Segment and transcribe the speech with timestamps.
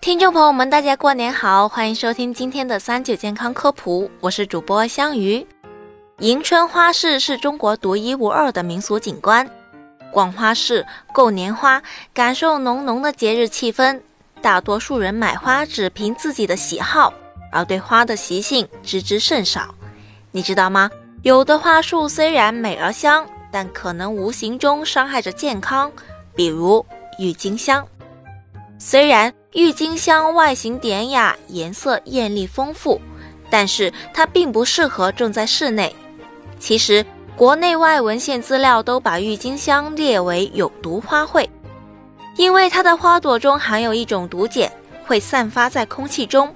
[0.00, 5.46] 听众朋友们，大家过年好，欢迎收听今天的三九健康科普，我是主播香鱼。
[6.20, 9.46] 迎春花市是中国独一无二的民俗景观，
[10.10, 11.82] 逛花市、购年花，
[12.14, 14.00] 感受浓浓的节日气氛。
[14.40, 17.12] 大多数人买花只凭自己的喜好，
[17.52, 19.74] 而对花的习性知之甚少。
[20.30, 20.90] 你知道吗？
[21.22, 25.92] 有的花束虽然美而香，但可能无形中伤害着健康，
[26.34, 26.84] 比如
[27.18, 27.86] 郁金香。
[28.78, 33.00] 虽然郁金香外形典雅，颜色艳丽丰富，
[33.50, 35.92] 但是它并不适合种在室内。
[36.60, 37.04] 其实，
[37.34, 41.48] 国内外文献资料都把郁金香列为有毒花卉，
[42.36, 44.70] 因为它的花朵中含有一种毒碱，
[45.04, 46.54] 会散发在空气中。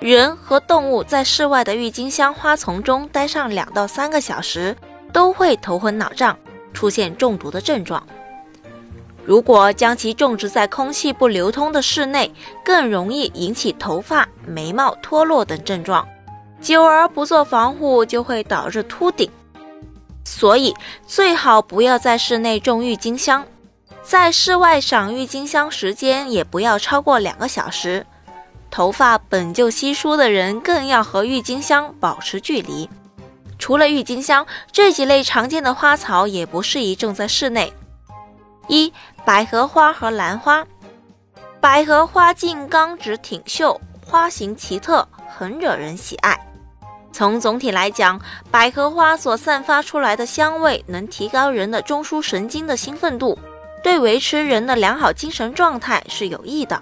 [0.00, 4.74] 人和动物在室外的郁金香花丛中待上两到三个小时，
[5.12, 6.34] 都会头昏脑胀，
[6.72, 8.02] 出现中毒的症状。
[9.24, 12.32] 如果将其种植在空气不流通的室内，
[12.64, 16.06] 更容易引起头发、眉毛脱落等症状。
[16.60, 19.30] 久而不做防护，就会导致秃顶。
[20.24, 20.74] 所以
[21.06, 23.44] 最好不要在室内种郁金香，
[24.02, 28.06] 在室外赏郁金香时间也不要超过两个小时。
[28.70, 32.88] 头发本就稀疏的人，更要和郁金香保持距离。
[33.58, 37.72] 除了郁金香，这几类常见的花草也不适宜种在室内。
[38.68, 38.92] 一
[39.24, 40.64] 百合花和兰花，
[41.60, 46.38] 百合花茎刚直挺秀，花形奇特，很惹人喜爱。
[47.12, 48.18] 从总体来讲，
[48.50, 53.38] 百合花所散发出来的香味能提高人的中枢神经的兴奋度，
[53.82, 56.80] 对维持人的良好精神状态是有益的。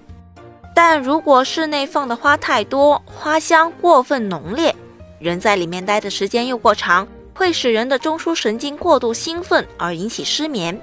[0.73, 4.75] 但如果室内放的花太多，花香过分浓烈，
[5.19, 10.81] 人在里面待的时间又过长，会使人的中枢神经过度兴奋而引起失眠。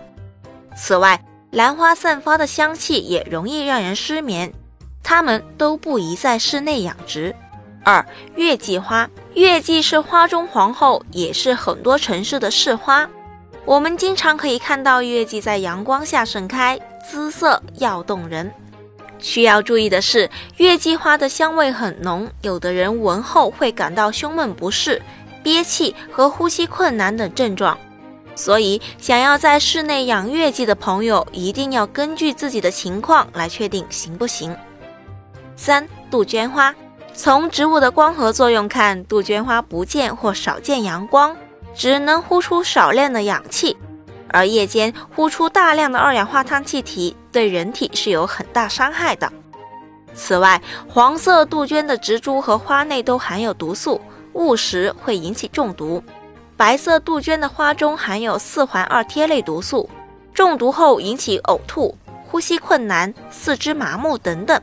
[0.77, 1.19] 此外，
[1.51, 4.53] 兰花散发的香气也容易让人失眠，
[5.01, 7.35] 它们都不宜在室内养殖。
[7.83, 13.09] 二、月季花，月季是花中皇后，也是很多城市的市花。
[13.65, 18.51] 我们经常可以看到月季在阳光下盛开，姿色要动人。
[19.19, 25.01] 需要注意的是，月季花的香味很浓，有的人闻后会感到胸闷不适、
[25.41, 27.75] 憋气和呼吸困难等症状。
[28.37, 34.55] 所以，想要在室内养月季的朋友，一定要根据自己的情况来确定行不行。
[35.55, 36.73] 三、杜鹃花，
[37.15, 41.35] 从植物的光合作用看，杜鹃花不见或少见阳光，
[41.73, 43.75] 只能呼出少量的氧气，
[44.29, 49.33] 而夜间呼出大量的二氧化碳气体，对人体是有很大伤害的。
[50.13, 53.99] 此外，黄色杜鹃的植株和花内都含有毒素，
[54.33, 56.03] 误食会引起中毒。
[56.57, 59.87] 白色杜鹃的花中含有四环二萜类毒素，
[60.33, 61.95] 中毒后引起呕吐、
[62.25, 64.59] 呼吸困难、四肢麻木等等，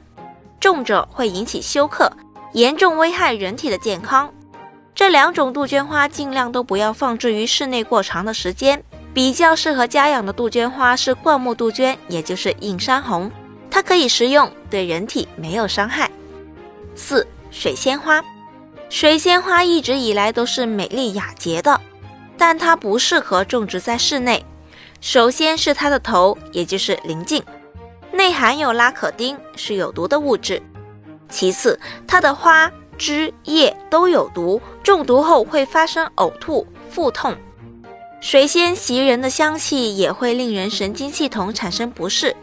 [0.59, 2.11] 重者会引起休克，
[2.53, 4.29] 严重危害人体的健康。
[4.93, 8.83] 这两种杜鹃花尽量都不要放置于室内过长的时间。
[9.13, 13.31] 比较适合家养的杜鹃花是灌木杜鹃，也就是映山红，
[13.71, 16.11] 它可以食用，对人体没有伤害。
[16.97, 18.21] 四水仙花。
[18.89, 21.81] 水仙花一直以来都是美丽雅洁的，
[22.39, 24.45] 但它不适合种植在室内。
[25.01, 27.43] 首先是它的头，也就是鳞茎，
[28.13, 30.63] 内含有拉可丁，是有毒的物质。
[31.29, 37.37] 其次，它的花枝叶都有毒，中毒后会发生呕吐、腹痛。
[38.21, 42.35] 水仙袭人的香气也会令人神经系统产生不适，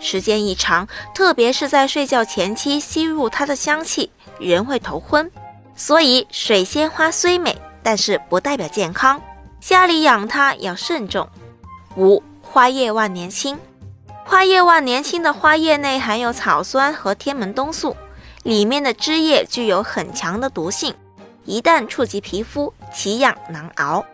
[0.00, 5.30] 时间一长，特别是在睡觉前期吸入它的香气，人会头昏。
[5.74, 9.20] 所以，水仙花虽美，但是不代表健康。
[9.60, 11.28] 家里养它要慎重。
[11.96, 13.58] 五、花叶万年青。
[14.24, 17.96] 花叶万年青的花叶内含有草酸和天门冬素，
[18.44, 20.94] 里面的汁液具有很强的毒性，
[21.44, 24.04] 一旦触及皮肤，奇痒难熬。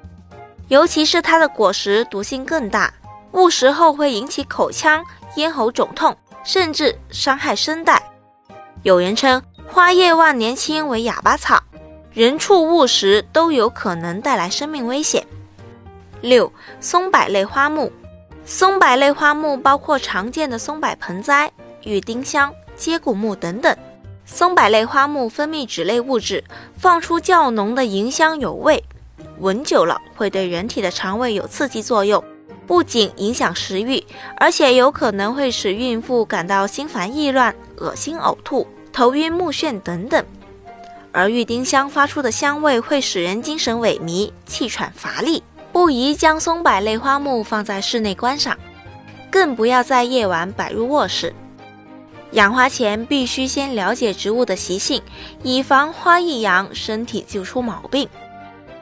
[0.69, 2.93] 尤其是它的果实毒性更大，
[3.33, 5.05] 误食后会引起口腔、
[5.37, 8.03] 咽喉肿痛，甚至伤害声带。
[8.83, 9.43] 有人称。
[9.69, 11.63] 花叶万年青为哑巴草，
[12.13, 15.27] 人畜误食都有可能带来生命危险。
[16.23, 17.93] 六、松柏类花木，
[18.45, 21.53] 松柏类花木包括常见的松柏盆栽、
[21.85, 23.77] 郁丁香、接骨木等等。
[24.25, 26.43] 松柏类花木分泌脂类物质，
[26.77, 28.83] 放出较浓的银香油味，
[29.39, 32.25] 闻久了会对人体的肠胃有刺激作用，
[32.67, 34.03] 不仅影响食欲，
[34.39, 38.67] 而且有可能会使孕妇感到心烦意乱、恶心呕吐。
[38.97, 40.25] 头晕目眩等等，
[41.13, 48.57] 而郁丁香发出的香味会使人精神萎靡、气喘乏力，不宜将松柏类花木放在室内观赏，
[49.31, 51.35] 更不要在夜晚摆入卧室。
[52.31, 55.03] 养花前必须先了解植物的习性，
[55.43, 58.09] 以防花一养身体就出毛病。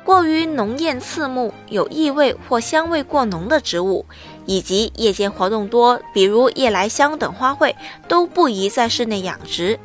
[0.04, 4.06] 过于浓艳刺目、有异味或香味过浓的植物，
[4.46, 7.74] 以及夜间活动多，比如夜来香等花卉，
[8.06, 9.76] 都不宜在室内养殖。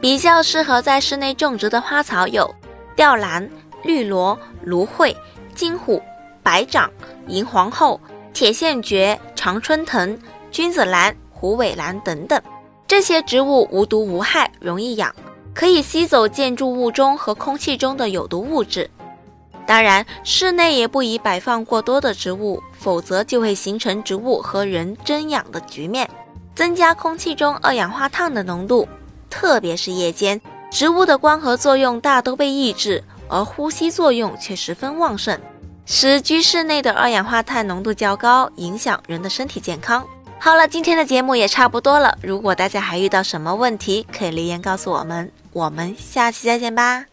[0.00, 2.54] 比较适合在室内种植的花草有
[2.94, 3.48] 吊兰、
[3.82, 5.16] 绿萝、芦荟、
[5.54, 6.00] 金虎、
[6.42, 6.90] 白掌、
[7.26, 8.00] 银皇后、
[8.32, 10.16] 铁线蕨、常春藤、
[10.50, 12.40] 君子兰、虎尾兰等等。
[12.86, 15.14] 这些植物无毒无害，容易养，
[15.52, 18.88] 可以吸走建筑物中和空气中的有毒物质。
[19.66, 26.08] 当然，室内也不宜摆放过多的植物，否则就会形成植物和人争养的局面，
[26.54, 28.88] 增加空气中二氧化碳的浓度。
[29.30, 30.40] 特别是夜间，
[30.70, 35.38] 植物的光合作用大都被抑制，而呼吸作用却十分旺盛，
[35.86, 40.06] 使居室内的二氧化碳浓度较高，影响人的身体健康。
[40.40, 42.16] 好了，今天的节目也差不多了。
[42.22, 45.32] 如果大家还遇到什么问题，可以留言告诉我们。
[45.52, 47.08] 我们下期再见吧。